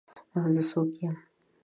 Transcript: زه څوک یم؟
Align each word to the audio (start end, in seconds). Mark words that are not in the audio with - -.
زه 0.53 0.61
څوک 0.69 0.89
یم؟ 1.01 1.15